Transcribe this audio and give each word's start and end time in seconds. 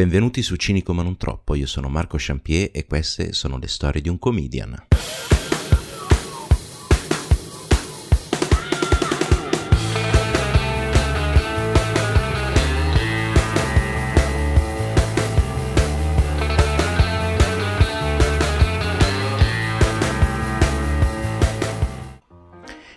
Benvenuti 0.00 0.40
su 0.40 0.56
Cinico 0.56 0.94
ma 0.94 1.02
non 1.02 1.18
troppo, 1.18 1.54
io 1.54 1.66
sono 1.66 1.90
Marco 1.90 2.16
Champier 2.18 2.70
e 2.72 2.86
queste 2.86 3.34
sono 3.34 3.58
le 3.58 3.68
storie 3.68 4.00
di 4.00 4.08
un 4.08 4.18
comedian. 4.18 4.86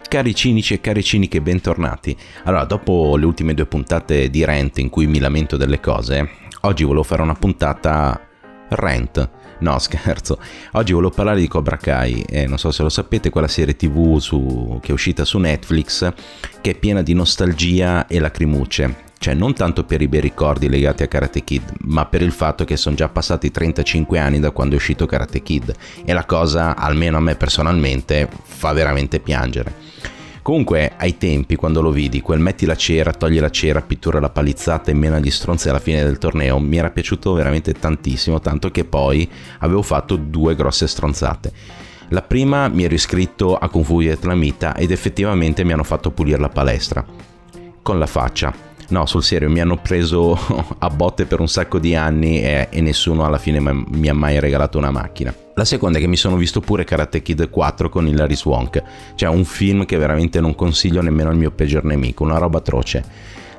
Cari 0.08 0.36
cinici 0.36 0.76
e 0.76 0.80
cari 0.80 1.04
ciniche, 1.04 1.42
bentornati. 1.42 2.16
Allora, 2.44 2.64
dopo 2.64 3.18
le 3.18 3.26
ultime 3.26 3.56
due 3.56 3.66
puntate 3.66 4.30
di 4.30 4.46
Rent 4.46 4.78
in 4.78 4.90
cui 4.90 5.08
mi 5.08 5.20
lamento 5.20 5.58
delle 5.58 5.80
cose, 5.80 6.43
oggi 6.66 6.84
volevo 6.84 7.04
fare 7.04 7.22
una 7.22 7.34
puntata 7.34 8.28
Rent. 8.70 9.30
No, 9.60 9.78
scherzo. 9.80 10.40
Oggi 10.74 10.94
volevo 10.94 11.12
parlare 11.12 11.40
di 11.40 11.48
Cobra 11.48 11.78
Kai 11.78 12.24
e 12.28 12.48
non 12.48 12.58
so 12.58 12.72
se 12.72 12.84
lo 12.84 12.90
sapete, 12.90 13.30
quella 13.30 13.48
serie 13.48 13.76
TV 13.76 14.18
su, 14.20 14.80
che 14.82 14.90
è 14.90 14.94
uscita 14.94 15.26
su 15.26 15.38
Netflix 15.38 16.12
che 16.62 16.72
è 16.72 16.76
piena 16.76 17.02
di 17.02 17.14
nostalgia 17.14 18.08
e 18.08 18.20
lacrimucce. 18.20 19.12
Cioè, 19.18 19.34
non 19.34 19.54
tanto 19.54 19.86
per 19.86 20.02
i 20.02 20.10
bei 20.10 20.20
ricordi 20.20 20.68
legati 20.68 21.02
a 21.04 21.08
Karate 21.08 21.46
Kid, 21.46 21.76
ma 21.84 22.06
per 22.06 22.22
il 22.22 22.34
fatto 22.34 22.66
che 22.66 22.76
sono 22.76 22.96
già 22.96 23.08
passati 23.08 23.52
35 23.52 24.20
anni 24.20 24.42
da 24.42 24.52
quando 24.52 24.74
è 24.74 24.78
uscito 24.78 25.06
Karate 25.06 25.42
Kid. 25.42 25.74
E 26.04 26.12
la 26.12 26.26
cosa, 26.26 26.76
almeno 26.76 27.18
a 27.18 27.22
me 27.22 27.36
personalmente, 27.36 28.28
fa 28.44 28.74
veramente 28.74 29.22
piangere. 29.22 29.74
Comunque, 30.44 30.92
ai 30.98 31.18
tempi, 31.18 31.56
quando 31.56 31.82
lo 31.82 31.90
vidi, 31.90 32.20
quel 32.20 32.40
metti 32.40 32.66
la 32.66 32.76
cera, 32.76 33.14
togli 33.14 33.40
la 33.40 33.50
cera, 33.50 33.82
pittura 33.82 34.20
la 34.20 34.30
palizzata 34.30 34.92
e 34.92 34.94
mena 34.94 35.18
gli 35.18 35.32
stronzi 35.32 35.70
alla 35.70 35.80
fine 35.80 36.04
del 36.04 36.18
torneo, 36.18 36.60
mi 36.60 36.76
era 36.76 36.90
piaciuto 36.90 37.32
veramente 37.32 37.72
tantissimo, 37.72 38.42
tanto 38.42 38.70
che 38.70 38.84
poi 38.84 39.28
avevo 39.60 39.82
fatto 39.82 40.18
due 40.18 40.54
grosse 40.54 40.86
stronzate. 40.86 41.54
La 42.10 42.22
prima 42.22 42.68
mi 42.68 42.84
ero 42.84 42.94
iscritto 42.94 43.56
a 43.56 43.70
Kung 43.70 43.86
Fu 43.86 44.00
Vietnamita 44.00 44.76
ed 44.76 44.92
effettivamente 44.92 45.64
mi 45.64 45.72
hanno 45.72 45.86
fatto 45.86 46.12
pulire 46.12 46.38
la 46.38 46.50
palestra. 46.50 47.06
Con 47.82 47.98
la 47.98 48.06
faccia. 48.06 48.54
No, 48.90 49.06
sul 49.06 49.24
serio, 49.24 49.50
mi 49.50 49.62
hanno 49.62 49.78
preso 49.78 50.38
a 50.78 50.90
botte 50.90 51.26
per 51.26 51.40
un 51.40 51.48
sacco 51.48 51.80
di 51.80 51.96
anni 51.96 52.44
e, 52.44 52.68
e 52.70 52.82
nessuno 52.82 53.26
alla 53.26 53.38
fine 53.38 53.62
mi 53.62 54.10
ha 54.10 54.14
mai 54.14 54.42
regalato 54.42 54.78
una 54.78 54.92
macchina. 54.92 55.34
La 55.56 55.66
seconda 55.66 56.00
è 56.00 56.02
che 56.02 56.08
mi 56.08 56.18
sono 56.18 56.36
visto 56.36 56.62
pure 56.62 56.84
Karate 56.84 57.22
Kid 57.22 57.48
4 57.48 57.88
con 57.88 58.08
Hilary 58.08 58.36
Swank, 58.36 58.82
cioè 59.14 59.30
un 59.30 59.46
film 59.46 59.86
che 59.86 59.98
veramente 59.98 60.40
non 60.40 60.56
consiglio 60.56 61.02
nemmeno 61.02 61.30
al 61.30 61.38
mio 61.38 61.52
peggior 61.52 61.84
nemico, 61.84 62.24
una 62.24 62.40
roba 62.40 62.58
atroce. 62.58 63.04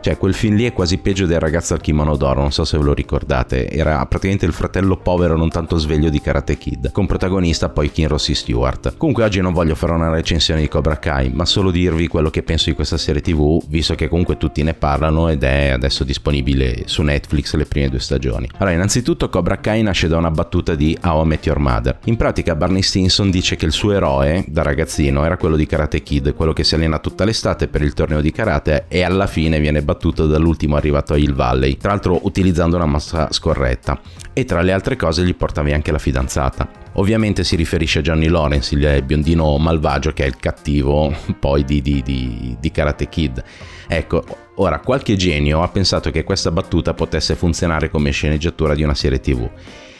Cioè, 0.04 0.18
quel 0.18 0.34
film 0.34 0.56
lì 0.56 0.66
è 0.66 0.74
quasi 0.74 0.98
peggio 0.98 1.24
del 1.24 1.40
ragazzo 1.40 1.72
al 1.72 1.80
kimono 1.80 2.14
d'oro, 2.14 2.42
non 2.42 2.52
so 2.52 2.66
se 2.66 2.76
ve 2.76 2.84
lo 2.84 2.92
ricordate. 2.92 3.70
Era 3.70 4.04
praticamente 4.04 4.44
il 4.44 4.52
fratello 4.52 4.98
povero, 4.98 5.34
non 5.34 5.48
tanto 5.48 5.78
sveglio 5.78 6.10
di 6.10 6.20
Karate 6.20 6.58
Kid, 6.58 6.92
con 6.92 7.06
protagonista 7.06 7.70
poi 7.70 7.90
King 7.90 8.08
Rossi 8.08 8.34
Stewart. 8.34 8.98
Comunque 8.98 9.24
oggi 9.24 9.40
non 9.40 9.54
voglio 9.54 9.74
fare 9.74 9.92
una 9.92 10.10
recensione 10.10 10.60
di 10.60 10.68
Cobra 10.68 10.98
Kai, 10.98 11.30
ma 11.32 11.46
solo 11.46 11.70
dirvi 11.70 12.06
quello 12.06 12.28
che 12.28 12.42
penso 12.42 12.68
di 12.68 12.74
questa 12.76 12.98
serie 12.98 13.22
TV, 13.22 13.62
visto 13.68 13.94
che 13.94 14.08
comunque 14.08 14.36
tutti 14.36 14.62
ne 14.62 14.74
parlano 14.74 15.30
ed 15.30 15.42
è 15.42 15.70
adesso 15.70 16.04
disponibile 16.04 16.82
su 16.84 17.00
Netflix 17.00 17.54
le 17.54 17.64
prime 17.64 17.88
due 17.88 18.00
stagioni. 18.00 18.46
Allora, 18.58 18.74
innanzitutto 18.74 19.30
Cobra 19.30 19.56
Kai 19.56 19.80
nasce 19.80 20.06
da 20.06 20.18
una 20.18 20.30
battuta 20.30 20.74
di 20.74 20.94
How 21.02 21.24
I 21.24 21.26
Met 21.28 21.46
Your 21.46 21.58
Mother. 21.58 22.00
In 22.04 22.16
pratica 22.16 22.54
Barney 22.54 22.82
Stinson 22.82 23.30
dice 23.30 23.56
che 23.56 23.64
il 23.64 23.72
suo 23.72 23.92
eroe, 23.92 24.44
da 24.48 24.60
ragazzino, 24.60 25.24
era 25.24 25.38
quello 25.38 25.56
di 25.56 25.64
Karate 25.64 26.02
Kid, 26.02 26.34
quello 26.34 26.52
che 26.52 26.62
si 26.62 26.74
allena 26.74 26.98
tutta 26.98 27.24
l'estate 27.24 27.68
per 27.68 27.80
il 27.80 27.94
torneo 27.94 28.20
di 28.20 28.32
karate 28.32 28.84
e 28.88 29.02
alla 29.02 29.26
fine 29.26 29.58
viene 29.60 29.80
battuto 29.80 29.92
battuto 29.94 30.26
dall'ultimo 30.26 30.76
arrivato 30.76 31.14
a 31.14 31.16
Hill 31.16 31.34
Valley, 31.34 31.76
tra 31.76 31.90
l'altro 31.90 32.20
utilizzando 32.24 32.76
una 32.76 32.86
massa 32.86 33.28
scorretta. 33.30 33.98
E 34.32 34.44
tra 34.44 34.60
le 34.60 34.72
altre 34.72 34.96
cose 34.96 35.24
gli 35.24 35.34
portavi 35.34 35.72
anche 35.72 35.92
la 35.92 35.98
fidanzata. 35.98 36.68
Ovviamente 36.94 37.44
si 37.44 37.56
riferisce 37.56 38.00
a 38.00 38.02
Johnny 38.02 38.26
Lawrence, 38.26 38.74
il 38.74 39.02
biondino 39.04 39.56
malvagio 39.58 40.12
che 40.12 40.24
è 40.24 40.26
il 40.26 40.36
cattivo 40.36 41.14
poi 41.38 41.64
di, 41.64 41.80
di, 41.80 42.02
di, 42.02 42.56
di 42.60 42.70
Karate 42.70 43.08
Kid. 43.08 43.42
Ecco, 43.86 44.24
ora 44.56 44.80
qualche 44.80 45.16
genio 45.16 45.62
ha 45.62 45.68
pensato 45.68 46.10
che 46.10 46.24
questa 46.24 46.50
battuta 46.50 46.94
potesse 46.94 47.36
funzionare 47.36 47.88
come 47.88 48.10
sceneggiatura 48.10 48.74
di 48.74 48.82
una 48.82 48.94
serie 48.94 49.20
tv. 49.20 49.48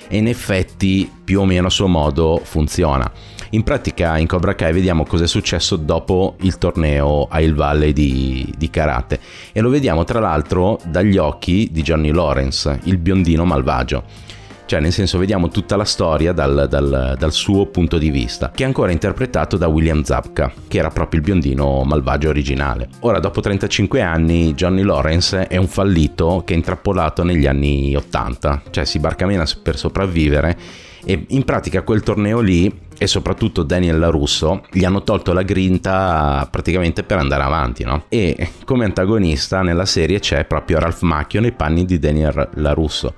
E 0.09 0.17
in 0.17 0.29
effetti 0.29 1.11
più 1.25 1.41
o 1.41 1.45
meno 1.45 1.67
a 1.67 1.71
suo 1.71 1.89
modo 1.89 2.41
funziona. 2.43 3.11
In 3.51 3.63
pratica 3.63 4.19
in 4.19 4.27
Cobra 4.27 4.55
Kai 4.55 4.73
vediamo 4.73 5.05
cosa 5.05 5.25
è 5.25 5.29
successo 5.29 5.77
dopo 5.77 6.37
il 6.41 6.59
torneo 6.59 7.29
a 7.31 7.41
Hill 7.41 7.55
Valley 7.55 7.93
di, 7.93 8.53
di 8.57 8.69
karate. 8.69 9.21
E 9.53 9.61
lo 9.61 9.69
vediamo 9.69 10.05
tra 10.05 10.19
l'altro 10.19 10.81
dagli 10.85 11.17
occhi 11.17 11.69
di 11.71 11.83
Johnny 11.83 12.11
Lawrence, 12.11 12.81
il 12.85 12.99
biondino 12.99 13.45
malvagio 13.45 14.24
cioè 14.67 14.81
nel 14.81 14.93
senso 14.93 15.19
vediamo 15.19 15.49
tutta 15.49 15.77
la 15.77 15.85
storia 15.85 16.33
dal, 16.33 16.67
dal, 16.69 17.17
dal, 17.19 17.33
suo 17.33 17.67
punto 17.67 17.99
di 17.99 18.11
vista, 18.11 18.51
che 18.55 18.63
è 18.63 18.67
ancora 18.67 18.93
interpretato 18.93 19.57
da 19.57 19.69
William 19.69 20.03
Zabka, 20.03 20.53
che 20.69 20.79
era 20.79 20.91
proprio 20.91 21.21
il 21.21 21.27
biondino 21.27 21.83
malvagio 21.85 22.29
originale. 22.29 22.89
Ora, 23.01 23.19
dopo 23.19 23.41
35 23.41 24.01
anni, 24.01 24.55
Johnny 24.55 24.83
Lawrence 24.83 25.47
è 25.47 25.57
un 25.57 25.69
fallito 25.69 26.43
che 26.45 26.55
è 26.55 26.57
intrappolato 26.57 27.23
negli 27.23 27.47
anni 27.47 27.95
80, 27.95 28.63
cioè 28.71 28.85
si 28.85 28.99
barcamena 28.99 29.45
per 29.63 29.77
sopravvivere 29.77 30.57
e 31.05 31.27
in 31.29 31.45
pratica 31.45 31.83
quel 31.83 32.03
torneo 32.03 32.41
lì 32.41 32.83
e 32.97 33.07
soprattutto 33.07 33.63
Daniel 33.63 33.99
LaRusso 33.99 34.65
gli 34.71 34.85
hanno 34.85 35.03
tolto 35.03 35.33
la 35.33 35.43
grinta 35.43 36.49
praticamente 36.51 37.03
per 37.03 37.19
andare 37.19 37.43
avanti, 37.43 37.85
no? 37.85 38.05
E 38.09 38.51
come 38.65 38.85
antagonista 38.85 39.63
nella 39.63 39.85
serie 39.85 40.21
c'è 40.21 40.45
proprio 40.45 40.79
Ralph 40.79 41.03
Macchio 41.03 41.41
nei 41.41 41.53
panni 41.53 41.85
di 41.85 41.99
Daniel 41.99 42.49
LaRusso 42.55 43.15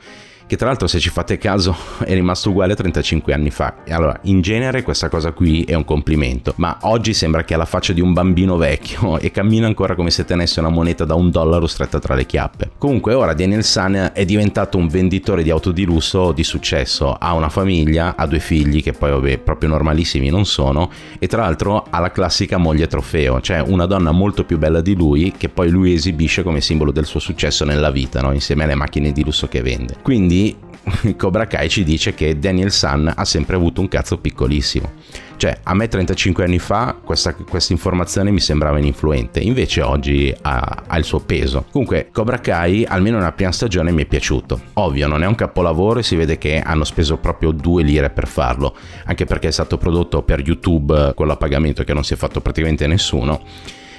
che 0.47 0.57
tra 0.57 0.69
l'altro 0.69 0.87
se 0.87 1.01
ci 1.01 1.11
fate 1.11 1.39
caso 1.39 1.77
è 2.05 2.15
rimasto 2.15 2.51
uguale 2.51 2.75
35 2.75 3.33
anni 3.33 3.51
fa. 3.51 3.75
Allora, 3.89 4.19
in 4.23 4.41
genere 4.41 4.83
questa 4.83 5.09
cosa 5.09 5.33
qui 5.33 5.63
è 5.65 5.75
un 5.75 5.85
complimento, 5.85 6.53
ma 6.57 6.79
oggi 6.83 7.15
sembra 7.15 7.45
che 7.45 7.55
ha 7.55 7.57
la 7.57 7.65
faccia 7.65 7.93
di 7.93 8.01
un 8.01 8.13
bambino 8.13 8.57
vecchio 8.57 9.19
e 9.21 9.31
cammina 9.31 9.67
ancora 9.67 9.95
come 9.95 10.11
se 10.11 10.25
tenesse 10.25 10.61
una 10.61 10.69
moneta 10.69 11.05
da 11.05 11.15
un 11.15 11.31
dollaro 11.31 11.67
stretta 11.67 11.99
tra 11.99 12.15
le 12.15 12.27
chiappe. 12.27 12.71
Comunque 12.79 13.15
ora 13.15 13.35
Daniel 13.35 13.65
San 13.65 14.13
è 14.15 14.25
diventato 14.25 14.79
un 14.79 14.89
venditore 14.89 15.43
di 15.43 15.51
auto 15.51 15.73
di 15.73 15.85
lusso 15.85 16.33
di 16.33 16.45
successo, 16.45 17.13
ha 17.13 17.33
una 17.33 17.49
famiglia, 17.49 18.15
ha 18.17 18.27
due 18.27 18.39
figli 18.39 18.83
che 18.83 18.93
poi 18.93 19.11
vabbè 19.11 19.39
proprio 19.39 19.69
normalissimi 19.71 20.29
non 20.29 20.45
sono 20.45 20.91
e 21.19 21.27
tra 21.27 21.43
l'altro 21.43 21.87
ha 21.89 21.99
la 21.99 22.11
classica 22.11 22.57
moglie 22.57 22.87
trofeo, 22.87 23.41
cioè 23.41 23.61
una 23.61 23.87
donna 23.87 24.13
molto 24.13 24.45
più 24.45 24.59
bella 24.59 24.81
di 24.81 24.95
lui 24.95 25.33
che 25.37 25.49
poi 25.49 25.71
lui 25.71 25.93
esibisce 25.93 26.43
come 26.43 26.61
simbolo 26.61 26.93
del 26.93 27.05
suo 27.05 27.21
successo 27.21 27.65
nella 27.65 27.91
vita, 27.91 28.21
no? 28.21 28.33
insieme 28.33 28.65
alle 28.65 28.75
macchine 28.75 29.13
di 29.13 29.25
lusso 29.25 29.49
che 29.49 29.63
vende. 29.63 29.97
Quindi 30.03 30.36
quindi 30.37 30.57
Cobra 31.17 31.47
Kai 31.47 31.69
ci 31.69 31.83
dice 31.83 32.15
che 32.15 32.39
Daniel 32.39 32.71
San 32.71 33.13
ha 33.15 33.25
sempre 33.25 33.57
avuto 33.57 33.81
un 33.81 33.89
cazzo 33.89 34.19
piccolissimo. 34.19 34.93
Cioè, 35.37 35.59
a 35.65 35.75
me 35.75 35.89
35 35.89 36.45
anni 36.45 36.59
fa 36.59 36.97
questa, 37.03 37.35
questa 37.35 37.73
informazione 37.73 38.31
mi 38.31 38.41
sembrava 38.41 38.79
ininfluente, 38.79 39.41
invece 39.41 39.83
oggi 39.83 40.35
ha, 40.43 40.85
ha, 40.87 40.99
il 40.99 41.05
suo 41.05 41.21
peso. 41.21 41.67
Comunque, 41.71 42.09
Cobra 42.13 42.39
Kai, 42.39 42.85
almeno 42.87 43.19
nella 43.19 43.33
prima 43.33 43.53
stagione, 43.53 43.91
mi 43.91 44.03
è 44.03 44.07
piaciuto. 44.07 44.61
Ovvio, 44.75 45.09
non 45.09 45.23
è 45.23 45.27
un 45.27 45.35
capolavoro 45.35 45.99
e 45.99 46.03
si 46.03 46.17
vede 46.17 46.39
che 46.39 46.61
hanno 46.61 46.85
speso 46.85 47.17
proprio 47.19 47.51
due 47.51 47.83
lire 47.83 48.11
per 48.11 48.29
farlo, 48.29 48.75
anche 49.05 49.25
perché 49.25 49.49
è 49.49 49.53
stato 49.53 49.77
prodotto 49.77 50.23
per 50.23 50.41
YouTube, 50.41 51.13
quello 51.15 51.33
a 51.33 51.37
pagamento 51.37 51.85
che 51.85 51.93
non 51.93 52.05
si 52.05 52.15
è 52.15 52.17
fatto 52.17 52.41
praticamente 52.41 52.87
nessuno. 52.87 53.43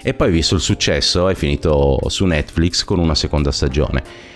E 0.02 0.14
poi, 0.14 0.32
visto 0.32 0.56
il 0.56 0.62
successo, 0.62 1.28
è 1.28 1.36
finito 1.36 2.00
su 2.08 2.26
Netflix 2.26 2.84
con 2.84 2.98
una 2.98 3.16
seconda 3.16 3.52
stagione 3.52 4.36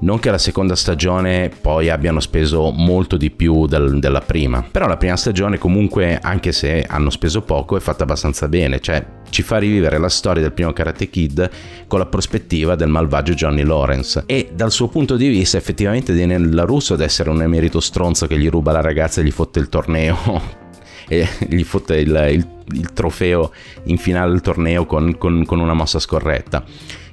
non 0.00 0.18
che 0.20 0.30
la 0.30 0.38
seconda 0.38 0.76
stagione 0.76 1.50
poi 1.60 1.90
abbiano 1.90 2.20
speso 2.20 2.70
molto 2.70 3.16
di 3.16 3.30
più 3.30 3.66
del, 3.66 3.98
della 3.98 4.20
prima, 4.20 4.62
però 4.62 4.86
la 4.86 4.96
prima 4.96 5.16
stagione 5.16 5.58
comunque, 5.58 6.18
anche 6.20 6.52
se 6.52 6.84
hanno 6.86 7.10
speso 7.10 7.42
poco, 7.42 7.76
è 7.76 7.80
fatta 7.80 8.04
abbastanza 8.04 8.48
bene, 8.48 8.80
cioè 8.80 9.04
ci 9.30 9.42
fa 9.42 9.58
rivivere 9.58 9.98
la 9.98 10.08
storia 10.08 10.42
del 10.42 10.52
primo 10.52 10.72
Karate 10.72 11.10
Kid 11.10 11.50
con 11.86 11.98
la 11.98 12.06
prospettiva 12.06 12.76
del 12.76 12.88
malvagio 12.88 13.34
Johnny 13.34 13.62
Lawrence. 13.62 14.22
E 14.26 14.50
dal 14.54 14.70
suo 14.70 14.88
punto 14.88 15.16
di 15.16 15.28
vista 15.28 15.56
effettivamente 15.56 16.14
Daniel 16.14 16.54
LaRusso 16.54 16.94
ad 16.94 17.00
essere 17.00 17.30
un 17.30 17.42
emerito 17.42 17.80
stronzo 17.80 18.26
che 18.26 18.38
gli 18.38 18.48
ruba 18.48 18.72
la 18.72 18.80
ragazza 18.80 19.20
e 19.20 19.24
gli 19.24 19.30
fotte 19.30 19.58
il 19.58 19.68
torneo. 19.68 20.56
E 21.10 21.26
gli 21.48 21.64
fotte 21.64 21.96
il, 21.96 22.10
il, 22.10 22.46
il 22.74 22.92
trofeo 22.92 23.50
in 23.84 23.96
finale 23.96 24.30
del 24.30 24.42
torneo 24.42 24.84
con, 24.84 25.16
con, 25.16 25.42
con 25.46 25.58
una 25.58 25.72
mossa 25.72 25.98
scorretta 25.98 26.62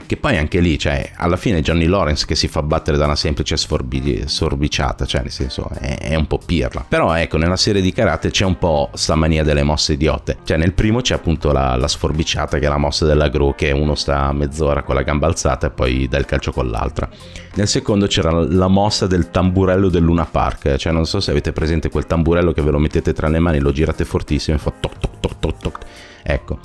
che 0.05 0.17
poi 0.17 0.37
anche 0.37 0.59
lì, 0.59 0.77
cioè, 0.77 1.11
alla 1.15 1.37
fine 1.37 1.61
Johnny 1.61 1.85
Lawrence 1.85 2.25
che 2.25 2.35
si 2.35 2.47
fa 2.47 2.61
battere 2.61 2.97
da 2.97 3.05
una 3.05 3.15
semplice 3.15 3.57
sforbi- 3.57 4.23
sorbiciata, 4.27 5.05
cioè 5.05 5.21
nel 5.21 5.31
senso 5.31 5.69
è, 5.79 5.97
è, 5.97 6.15
un 6.15 6.27
po' 6.27 6.39
pirla. 6.43 6.85
Però 6.87 7.13
ecco, 7.13 7.37
nella 7.37 7.57
serie 7.57 7.81
di 7.81 7.91
karate 7.91 8.29
c'è 8.29 8.45
un 8.45 8.57
po' 8.57 8.89
sta 8.93 9.15
mania 9.15 9.43
delle 9.43 9.63
mosse 9.63 9.93
idiote. 9.93 10.37
Cioè 10.43 10.57
nel 10.57 10.73
primo 10.73 11.01
c'è 11.01 11.15
appunto 11.15 11.51
la, 11.51 11.75
la 11.75 11.87
sforbiciata 11.87 12.59
che 12.59 12.65
è 12.65 12.69
la 12.69 12.77
mossa 12.77 13.05
della 13.05 13.29
gru, 13.29 13.55
che 13.55 13.71
uno 13.71 13.95
sta 13.95 14.31
mezz'ora 14.31 14.83
con 14.83 14.95
la 14.95 15.01
gamba 15.01 15.27
alzata 15.27 15.67
e 15.67 15.71
poi 15.71 16.07
dà 16.07 16.17
il 16.17 16.25
calcio 16.25 16.51
con 16.51 16.69
l'altra. 16.69 17.09
Nel 17.55 17.67
secondo 17.67 18.07
c'era 18.07 18.31
la 18.31 18.67
mossa 18.67 19.07
del 19.07 19.31
tamburello 19.31 19.89
del 19.89 20.03
Luna 20.03 20.25
Park, 20.25 20.75
cioè 20.75 20.91
non 20.91 21.05
so 21.05 21.19
se 21.19 21.31
avete 21.31 21.53
presente 21.53 21.89
quel 21.89 22.05
tamburello 22.05 22.51
che 22.51 22.61
ve 22.61 22.71
lo 22.71 22.79
mettete 22.79 23.13
tra 23.13 23.27
le 23.27 23.39
mani, 23.39 23.59
lo 23.59 23.71
girate 23.71 24.03
fortissimo 24.03 24.57
e 24.57 24.59
fa 24.59 24.73
toc 24.77 24.97
toc 24.99 25.19
toc 25.19 25.39
toc 25.39 25.57
toc. 25.59 25.77
Ecco. 26.23 26.59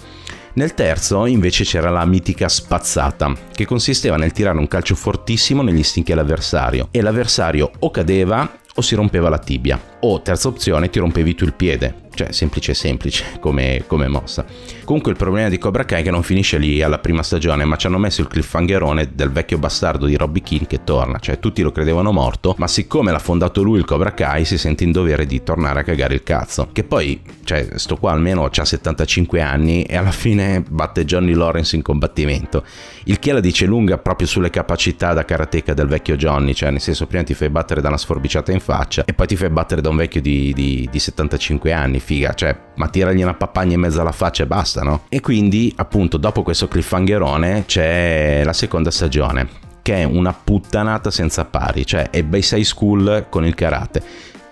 Nel 0.53 0.75
terzo 0.75 1.27
invece 1.27 1.63
c'era 1.63 1.91
la 1.91 2.05
mitica 2.05 2.49
spazzata, 2.49 3.33
che 3.53 3.65
consisteva 3.65 4.17
nel 4.17 4.33
tirare 4.33 4.59
un 4.59 4.67
calcio 4.67 4.97
fortissimo 4.97 5.63
negli 5.63 5.85
stinchi 5.85 6.11
all'avversario 6.11 6.89
e 6.91 7.01
l'avversario 7.03 7.71
o 7.79 7.91
cadeva 7.93 8.59
o 8.75 8.81
si 8.81 8.97
rompeva 8.97 9.29
la 9.29 9.39
tibia, 9.39 9.81
o 10.01 10.21
terza 10.23 10.49
opzione 10.49 10.91
ti 10.91 10.99
rompevi 10.99 11.35
tu 11.37 11.45
il 11.45 11.53
piede, 11.53 12.09
cioè 12.15 12.33
semplice 12.33 12.75
semplice 12.75 13.25
come, 13.41 13.85
come, 13.87 14.09
mossa. 14.09 14.45
Comunque 14.85 15.13
il 15.13 15.17
problema 15.17 15.49
di 15.49 15.59
Cobra 15.59 15.85
Kai 15.85 16.01
è 16.01 16.05
che 16.05 16.11
non 16.11 16.23
finisce 16.23 16.59
lì 16.59 16.83
alla 16.83 16.99
prima 16.99 17.23
stagione, 17.23 17.65
ma 17.65 17.77
ci 17.77 17.87
hanno 17.87 17.99
messo 17.99 18.21
il 18.21 18.29
cliffhangerone 18.29 19.11
del 19.15 19.31
vecchio 19.31 19.59
bastardo 19.59 20.07
di 20.07 20.17
Robbie 20.17 20.43
King 20.43 20.67
che 20.67 20.85
torna, 20.85 21.19
cioè 21.19 21.39
tutti 21.39 21.63
lo 21.63 21.73
credevano 21.73 22.13
morto, 22.13 22.55
ma 22.59 22.67
siccome 22.67 23.13
l'ha 23.13 23.19
fondato 23.19 23.63
lui 23.63 23.79
il 23.79 23.85
Cobra 23.85 24.13
Kai 24.13 24.45
si 24.45 24.59
sente 24.59 24.85
in 24.85 24.93
dovere 24.93 25.27
di 25.27 25.43
tornare 25.43 25.81
a 25.81 25.83
cagare 25.83 26.15
il 26.15 26.23
cazzo. 26.23 26.69
Che 26.73 26.85
poi, 26.85 27.21
cioè, 27.45 27.69
sto 27.75 27.97
qua 27.97 28.13
almeno 28.13 28.45
ha 28.45 28.65
75 28.65 29.41
anni 29.41 29.85
e 29.85 29.97
alla 29.97 30.11
fine 30.11 30.63
batte 30.69 31.05
Johnny 31.05 31.33
Lawrence 31.33 31.77
in 31.77 31.83
combattimento. 31.83 32.65
Il 33.05 33.19
che 33.19 33.33
la 33.33 33.41
dice 33.41 33.67
lunga 33.67 33.99
proprio 33.99 34.27
sulle 34.27 34.51
capacità 34.51 35.13
da 35.13 35.25
karateka 35.25 35.73
del 35.73 35.87
vecchio 35.87 36.17
Johnny, 36.17 36.53
cioè 36.53 36.71
nel 36.71 36.81
senso 36.81 37.07
prima 37.07 37.23
ti 37.23 37.35
fai 37.35 37.49
battere 37.49 37.81
da 37.81 37.89
una 37.89 37.97
sforbiciata 37.97 38.53
in 38.53 38.61
faccia 38.61 39.05
e 39.05 39.15
poi 39.15 39.27
ti 39.27 39.37
fai 39.37 39.51
battere 39.51 39.81
da 39.81 39.89
un 39.89 39.97
vecchio 39.97 40.21
di, 40.21 40.53
di, 40.53 40.89
di 40.91 40.99
75 40.99 41.73
anni 41.73 42.00
figa, 42.01 42.35
cioè, 42.35 42.57
ma 42.77 42.89
tiragli 42.89 43.23
una 43.23 43.35
pappagna 43.35 43.75
in 43.75 43.81
mezzo 43.81 44.01
alla 44.01 44.13
faccia 44.13 44.43
e 44.43 44.47
basta, 44.47 44.83
no? 44.83 45.03
E 45.09 45.21
quindi, 45.21 45.73
appunto, 45.77 46.17
dopo 46.17 46.43
questo 46.43 46.69
cliffhangerone 46.69 47.65
c'è 47.67 48.43
la 48.45 48.53
seconda 48.53 48.91
stagione, 48.91 49.49
che 49.83 49.97
è 49.97 50.05
una 50.05 50.33
puttanata 50.33 51.11
senza 51.11 51.45
pari, 51.45 51.87
cioè 51.87 52.11
è 52.11 52.23
Bayside 52.23 52.65
School 52.65 53.27
con 53.29 53.45
il 53.45 53.55
karate 53.55 54.03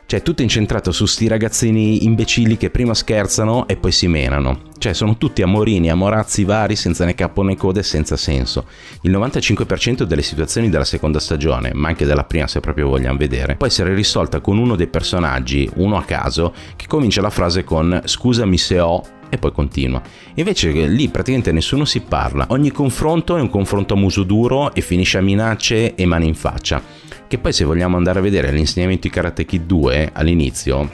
cioè, 0.08 0.22
tutto 0.22 0.40
incentrato 0.40 0.90
su 0.90 1.04
sti 1.04 1.28
ragazzini 1.28 2.06
imbecilli 2.06 2.56
che 2.56 2.70
prima 2.70 2.94
scherzano 2.94 3.68
e 3.68 3.76
poi 3.76 3.92
si 3.92 4.08
menano. 4.08 4.62
Cioè, 4.78 4.94
sono 4.94 5.18
tutti 5.18 5.42
amorini, 5.42 5.90
amorazzi 5.90 6.44
vari, 6.44 6.76
senza 6.76 7.04
né 7.04 7.14
capo 7.14 7.42
né 7.42 7.56
coda 7.56 7.80
e 7.80 7.82
senza 7.82 8.16
senso. 8.16 8.64
Il 9.02 9.10
95% 9.10 10.04
delle 10.04 10.22
situazioni 10.22 10.70
della 10.70 10.86
seconda 10.86 11.20
stagione, 11.20 11.72
ma 11.74 11.88
anche 11.88 12.06
della 12.06 12.24
prima 12.24 12.46
se 12.46 12.60
proprio 12.60 12.88
vogliamo 12.88 13.18
vedere, 13.18 13.56
può 13.56 13.66
essere 13.66 13.92
risolta 13.92 14.40
con 14.40 14.56
uno 14.56 14.76
dei 14.76 14.86
personaggi, 14.86 15.68
uno 15.74 15.98
a 15.98 16.04
caso, 16.04 16.54
che 16.74 16.86
comincia 16.86 17.20
la 17.20 17.28
frase 17.28 17.62
con 17.62 18.00
scusami 18.02 18.56
se 18.56 18.80
ho 18.80 19.02
e 19.28 19.36
poi 19.36 19.52
continua. 19.52 20.00
Invece 20.36 20.70
lì 20.70 21.08
praticamente 21.08 21.52
nessuno 21.52 21.84
si 21.84 22.00
parla, 22.00 22.46
ogni 22.48 22.70
confronto 22.70 23.36
è 23.36 23.42
un 23.42 23.50
confronto 23.50 23.92
a 23.92 23.98
muso 23.98 24.22
duro 24.22 24.72
e 24.72 24.80
finisce 24.80 25.18
a 25.18 25.20
minacce 25.20 25.94
e 25.94 26.06
mani 26.06 26.28
in 26.28 26.34
faccia. 26.34 27.07
Che 27.28 27.36
poi 27.36 27.52
se 27.52 27.64
vogliamo 27.64 27.98
andare 27.98 28.20
a 28.20 28.22
vedere 28.22 28.50
l'insegnamento 28.50 29.02
di 29.02 29.10
Karate 29.12 29.44
Kid 29.44 29.66
2 29.66 30.12
all'inizio 30.14 30.90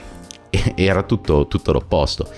era 0.75 1.05
tutto, 1.05 1.47
tutto 1.47 1.71
l'opposto. 1.71 2.29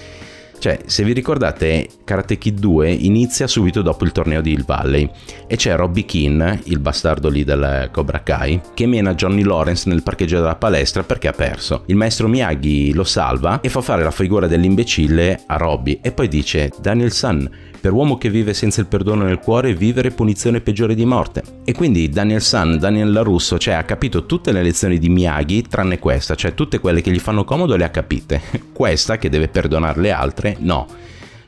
Cioè, 0.58 0.80
se 0.86 1.04
vi 1.04 1.12
ricordate, 1.12 1.88
Karate 2.04 2.38
Kid 2.38 2.58
2 2.58 2.90
inizia 2.90 3.46
subito 3.46 3.82
dopo 3.82 4.04
il 4.04 4.12
torneo 4.12 4.40
di 4.40 4.52
Hill 4.52 4.64
Valley 4.64 5.08
e 5.46 5.56
c'è 5.56 5.76
Robbie 5.76 6.04
Keane, 6.04 6.60
il 6.64 6.78
bastardo 6.78 7.28
lì 7.28 7.44
del 7.44 7.88
Cobra 7.92 8.22
Kai, 8.22 8.60
che 8.74 8.86
mena 8.86 9.14
Johnny 9.14 9.42
Lawrence 9.42 9.88
nel 9.88 10.02
parcheggio 10.02 10.36
della 10.36 10.56
palestra 10.56 11.02
perché 11.02 11.28
ha 11.28 11.32
perso. 11.32 11.82
Il 11.86 11.96
maestro 11.96 12.28
Miyagi 12.28 12.92
lo 12.92 13.04
salva 13.04 13.60
e 13.60 13.68
fa 13.68 13.80
fare 13.80 14.02
la 14.02 14.10
figura 14.10 14.46
dell'imbecille 14.46 15.42
a 15.46 15.56
Robbie 15.56 15.98
e 16.02 16.12
poi 16.12 16.28
dice 16.28 16.70
Daniel 16.80 17.12
San, 17.12 17.48
per 17.86 17.94
uomo 17.94 18.18
che 18.18 18.30
vive 18.30 18.52
senza 18.52 18.80
il 18.80 18.88
perdono 18.88 19.22
nel 19.22 19.38
cuore, 19.38 19.72
vivere 19.72 20.10
punizione 20.10 20.60
peggiore 20.60 20.96
di 20.96 21.04
morte. 21.04 21.42
E 21.64 21.72
quindi 21.72 22.08
Daniel 22.08 22.42
San, 22.42 22.78
Daniel 22.78 23.12
LaRusso, 23.12 23.58
cioè 23.58 23.74
ha 23.74 23.84
capito 23.84 24.26
tutte 24.26 24.50
le 24.50 24.60
lezioni 24.60 24.98
di 24.98 25.08
Miyagi, 25.08 25.62
tranne 25.62 26.00
questa, 26.00 26.34
cioè 26.34 26.54
tutte 26.54 26.80
quelle 26.80 27.00
che 27.00 27.12
gli 27.12 27.20
fanno 27.20 27.44
comodo 27.44 27.76
le 27.76 27.84
ha 27.84 27.90
capite. 27.90 28.40
questa, 28.72 29.18
che 29.18 29.28
deve 29.28 29.46
perdonare 29.46 30.00
le 30.00 30.10
altre, 30.10 30.45
no. 30.60 30.86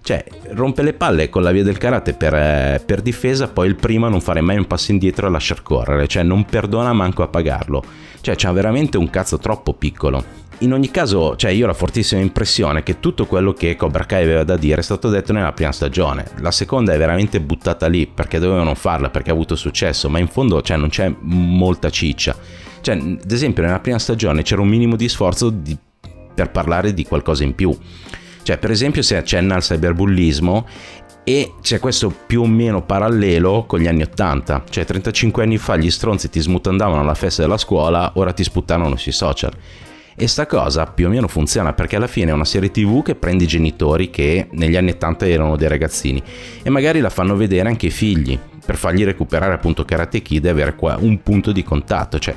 Cioè, 0.00 0.24
rompe 0.52 0.82
le 0.82 0.94
palle 0.94 1.28
con 1.28 1.42
la 1.42 1.50
via 1.50 1.62
del 1.62 1.76
karate 1.76 2.14
per, 2.14 2.34
eh, 2.34 2.82
per 2.84 3.02
difesa, 3.02 3.48
poi 3.48 3.68
il 3.68 3.76
primo 3.76 4.06
a 4.06 4.08
non 4.08 4.22
fare 4.22 4.40
mai 4.40 4.56
un 4.56 4.66
passo 4.66 4.90
indietro 4.90 5.26
e 5.26 5.30
lasciar 5.30 5.62
correre, 5.62 6.06
cioè 6.06 6.22
non 6.22 6.44
perdona 6.46 6.94
manco 6.94 7.22
a 7.22 7.28
pagarlo. 7.28 7.82
Cioè, 8.22 8.34
c'ha 8.34 8.50
veramente 8.52 8.96
un 8.96 9.10
cazzo 9.10 9.38
troppo 9.38 9.74
piccolo. 9.74 10.46
In 10.60 10.72
ogni 10.72 10.90
caso, 10.90 11.36
cioè, 11.36 11.50
io 11.50 11.64
ho 11.64 11.66
la 11.68 11.74
fortissima 11.74 12.20
impressione 12.20 12.82
che 12.82 12.98
tutto 12.98 13.26
quello 13.26 13.52
che 13.52 13.76
Cobra 13.76 14.06
Kai 14.06 14.24
aveva 14.24 14.42
da 14.44 14.56
dire 14.56 14.80
è 14.80 14.82
stato 14.82 15.08
detto 15.08 15.32
nella 15.32 15.52
prima 15.52 15.72
stagione. 15.72 16.24
La 16.38 16.50
seconda 16.50 16.92
è 16.94 16.98
veramente 16.98 17.40
buttata 17.40 17.86
lì 17.86 18.06
perché 18.06 18.38
dovevano 18.38 18.74
farla, 18.74 19.10
perché 19.10 19.30
ha 19.30 19.34
avuto 19.34 19.54
successo, 19.56 20.08
ma 20.08 20.18
in 20.18 20.26
fondo 20.28 20.62
cioè, 20.62 20.76
non 20.76 20.88
c'è 20.88 21.14
molta 21.20 21.90
ciccia. 21.90 22.34
Cioè, 22.80 22.96
ad 22.96 23.30
esempio, 23.30 23.62
nella 23.62 23.78
prima 23.78 23.98
stagione 23.98 24.42
c'era 24.42 24.62
un 24.62 24.68
minimo 24.68 24.96
di 24.96 25.08
sforzo 25.08 25.50
di, 25.50 25.76
per 26.34 26.50
parlare 26.50 26.94
di 26.94 27.04
qualcosa 27.04 27.44
in 27.44 27.54
più. 27.54 27.76
Cioè, 28.48 28.56
per 28.56 28.70
esempio, 28.70 29.02
si 29.02 29.14
accenna 29.14 29.56
al 29.56 29.60
cyberbullismo 29.60 30.66
e 31.22 31.52
c'è 31.60 31.78
questo 31.78 32.10
più 32.26 32.40
o 32.40 32.46
meno 32.46 32.82
parallelo 32.82 33.66
con 33.66 33.78
gli 33.78 33.86
anni 33.86 34.00
80, 34.00 34.64
cioè 34.70 34.86
35 34.86 35.42
anni 35.42 35.58
fa 35.58 35.76
gli 35.76 35.90
stronzi 35.90 36.30
ti 36.30 36.40
smutandavano 36.40 37.02
alla 37.02 37.12
festa 37.12 37.42
della 37.42 37.58
scuola, 37.58 38.12
ora 38.14 38.32
ti 38.32 38.42
sputtano 38.42 38.96
sui 38.96 39.12
social. 39.12 39.52
E 40.16 40.26
sta 40.26 40.46
cosa 40.46 40.86
più 40.86 41.08
o 41.08 41.10
meno 41.10 41.28
funziona 41.28 41.74
perché 41.74 41.96
alla 41.96 42.06
fine 42.06 42.30
è 42.30 42.32
una 42.32 42.46
serie 42.46 42.70
tv 42.70 43.02
che 43.02 43.16
prende 43.16 43.44
i 43.44 43.46
genitori 43.46 44.08
che 44.08 44.48
negli 44.52 44.76
anni 44.76 44.92
80 44.92 45.26
erano 45.26 45.56
dei 45.56 45.68
ragazzini 45.68 46.22
e 46.62 46.70
magari 46.70 47.00
la 47.00 47.10
fanno 47.10 47.36
vedere 47.36 47.68
anche 47.68 47.88
i 47.88 47.90
figli 47.90 48.38
per 48.64 48.76
fargli 48.76 49.04
recuperare 49.04 49.52
appunto 49.52 49.84
Karate 49.84 50.22
Kid 50.22 50.46
e 50.46 50.48
avere 50.48 50.74
qua 50.74 50.96
un 50.98 51.22
punto 51.22 51.52
di 51.52 51.62
contatto, 51.62 52.18
cioè 52.18 52.34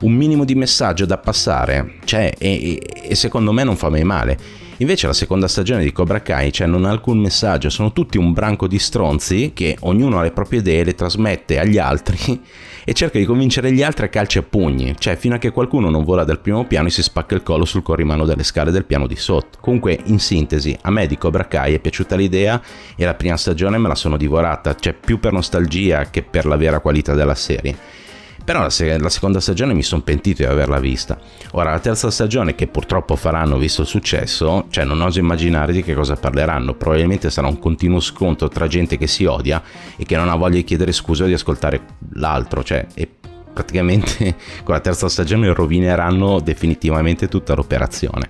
un 0.00 0.12
minimo 0.12 0.44
di 0.44 0.54
messaggio 0.54 1.06
da 1.06 1.16
passare 1.16 1.94
c'è 2.04 2.34
e, 2.36 2.48
e, 2.48 3.08
e 3.08 3.14
secondo 3.14 3.50
me 3.50 3.64
non 3.64 3.76
fa 3.76 3.88
mai 3.88 4.04
male. 4.04 4.66
Invece 4.80 5.08
la 5.08 5.12
seconda 5.12 5.48
stagione 5.48 5.82
di 5.82 5.90
Cobra 5.90 6.22
Kai 6.22 6.52
cioè, 6.52 6.68
non 6.68 6.84
ha 6.84 6.90
alcun 6.90 7.18
messaggio, 7.18 7.68
sono 7.68 7.92
tutti 7.92 8.16
un 8.16 8.32
branco 8.32 8.68
di 8.68 8.78
stronzi 8.78 9.50
che 9.52 9.76
ognuno 9.80 10.18
ha 10.18 10.22
le 10.22 10.30
proprie 10.30 10.60
idee, 10.60 10.84
le 10.84 10.94
trasmette 10.94 11.58
agli 11.58 11.78
altri 11.78 12.16
e 12.84 12.92
cerca 12.92 13.18
di 13.18 13.24
convincere 13.24 13.72
gli 13.72 13.82
altri 13.82 14.06
a 14.06 14.08
calci 14.08 14.38
e 14.38 14.42
pugni, 14.42 14.94
cioè 14.96 15.16
fino 15.16 15.34
a 15.34 15.38
che 15.38 15.50
qualcuno 15.50 15.90
non 15.90 16.04
vola 16.04 16.22
dal 16.22 16.38
primo 16.38 16.64
piano 16.64 16.86
e 16.86 16.90
si 16.92 17.02
spacca 17.02 17.34
il 17.34 17.42
collo 17.42 17.64
sul 17.64 17.82
corrimano 17.82 18.24
delle 18.24 18.44
scale 18.44 18.70
del 18.70 18.84
piano 18.84 19.08
di 19.08 19.16
sotto. 19.16 19.58
Comunque, 19.60 19.98
in 20.04 20.20
sintesi, 20.20 20.78
a 20.82 20.90
me 20.92 21.08
di 21.08 21.18
Cobra 21.18 21.48
Kai 21.48 21.74
è 21.74 21.80
piaciuta 21.80 22.14
l'idea 22.14 22.62
e 22.94 23.04
la 23.04 23.14
prima 23.14 23.36
stagione 23.36 23.78
me 23.78 23.88
la 23.88 23.96
sono 23.96 24.16
divorata, 24.16 24.76
cioè 24.76 24.94
più 24.94 25.18
per 25.18 25.32
nostalgia 25.32 26.08
che 26.08 26.22
per 26.22 26.46
la 26.46 26.56
vera 26.56 26.78
qualità 26.78 27.14
della 27.14 27.34
serie 27.34 28.06
però 28.48 28.62
la, 28.62 28.70
se- 28.70 28.96
la 28.96 29.10
seconda 29.10 29.40
stagione 29.40 29.74
mi 29.74 29.82
sono 29.82 30.00
pentito 30.00 30.42
di 30.42 30.48
averla 30.48 30.80
vista. 30.80 31.18
Ora, 31.50 31.72
la 31.72 31.80
terza 31.80 32.10
stagione, 32.10 32.54
che 32.54 32.66
purtroppo 32.66 33.14
faranno 33.14 33.58
visto 33.58 33.82
il 33.82 33.86
successo, 33.86 34.68
cioè 34.70 34.84
non 34.84 35.02
oso 35.02 35.18
immaginare 35.18 35.70
di 35.70 35.82
che 35.82 35.92
cosa 35.92 36.16
parleranno. 36.16 36.72
Probabilmente 36.72 37.28
sarà 37.28 37.46
un 37.46 37.58
continuo 37.58 38.00
scontro 38.00 38.48
tra 38.48 38.66
gente 38.66 38.96
che 38.96 39.06
si 39.06 39.26
odia 39.26 39.62
e 39.98 40.06
che 40.06 40.16
non 40.16 40.30
ha 40.30 40.34
voglia 40.34 40.54
di 40.56 40.64
chiedere 40.64 40.92
scusa 40.92 41.24
o 41.24 41.26
di 41.26 41.34
ascoltare 41.34 41.82
l'altro. 42.14 42.64
Cioè, 42.64 42.86
e 42.94 43.06
praticamente 43.52 44.34
con 44.64 44.72
la 44.72 44.80
terza 44.80 45.10
stagione 45.10 45.52
rovineranno 45.52 46.40
definitivamente 46.40 47.28
tutta 47.28 47.54
l'operazione. 47.54 48.28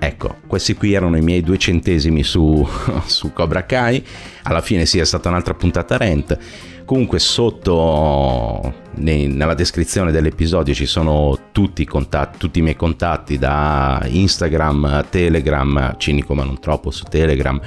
Ecco, 0.00 0.36
questi 0.46 0.74
qui 0.74 0.92
erano 0.92 1.16
i 1.16 1.22
miei 1.22 1.42
due 1.42 1.58
centesimi 1.58 2.22
su, 2.22 2.66
su 3.04 3.32
Cobra 3.32 3.64
Kai. 3.64 4.04
Alla 4.44 4.60
fine 4.60 4.86
sì, 4.86 4.98
è 4.98 5.04
stata 5.04 5.28
un'altra 5.28 5.54
puntata 5.54 5.96
rent. 5.96 6.38
Comunque 6.84 7.18
sotto 7.18 8.74
nella 8.94 9.54
descrizione 9.54 10.10
dell'episodio 10.10 10.72
ci 10.72 10.86
sono 10.86 11.38
tutti 11.52 11.82
i, 11.82 11.84
contatti, 11.84 12.38
tutti 12.38 12.60
i 12.60 12.62
miei 12.62 12.76
contatti 12.76 13.36
da 13.36 14.02
Instagram, 14.06 15.06
Telegram, 15.10 15.96
cinico 15.98 16.34
ma 16.34 16.44
non 16.44 16.58
troppo 16.60 16.90
su 16.90 17.04
Telegram, 17.04 17.60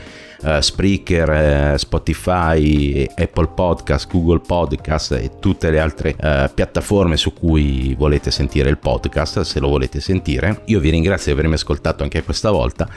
uh, 0.44 0.60
Spreaker, 0.60 1.74
uh, 1.74 1.78
Spotify, 1.78 3.08
Apple 3.16 3.48
Podcast, 3.48 4.10
Google 4.10 4.40
Podcast 4.40 5.12
e 5.14 5.32
tutte 5.40 5.70
le 5.70 5.80
altre 5.80 6.16
uh, 6.20 6.54
piattaforme 6.54 7.18
su 7.18 7.34
cui 7.34 7.96
volete 7.98 8.32
sentire 8.32 8.70
il 8.70 8.78
podcast, 8.78 9.42
se 9.42 9.60
lo 9.60 9.68
volete 9.68 10.00
sentire. 10.00 10.62
Io 10.66 10.80
vi 10.80 10.90
ringrazio 10.90 11.34
di 11.34 11.40
avermi 11.40 11.56
ascoltato 11.56 12.04
anche 12.04 12.24
questa 12.24 12.52
volta 12.52 12.88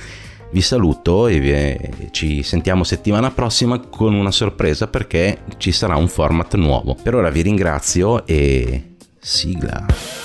vi 0.55 0.61
saluto 0.61 1.27
e 1.27 1.41
vi, 1.41 2.11
ci 2.13 2.45
sentiamo 2.45 2.85
settimana 2.85 3.33
prossima 3.33 3.81
con 3.81 4.15
una 4.15 4.31
sorpresa 4.31 4.87
perché 4.87 5.39
ci 5.57 5.73
sarà 5.73 5.97
un 5.97 6.07
format 6.07 6.55
nuovo. 6.55 6.95
Per 6.95 7.13
ora 7.13 7.29
vi 7.29 7.43
ringrazio 7.43 8.25
e 8.25 8.95
sigla. 9.19 10.24